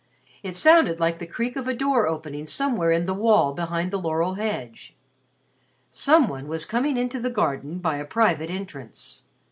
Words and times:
It 0.41 0.55
sounded 0.55 0.99
like 0.99 1.19
the 1.19 1.27
creak 1.27 1.55
of 1.55 1.67
a 1.67 1.75
door 1.75 2.07
opening 2.07 2.47
somewhere 2.47 2.89
in 2.89 3.05
the 3.05 3.13
wall 3.13 3.53
behind 3.53 3.91
the 3.91 3.99
laurel 3.99 4.33
hedge. 4.33 4.95
Some 5.91 6.27
one 6.27 6.47
was 6.47 6.65
coming 6.65 6.97
into 6.97 7.19
the 7.19 7.29
garden 7.29 7.77
by 7.77 7.97
a 7.97 8.05
private 8.05 8.49
entrance. 8.49 9.25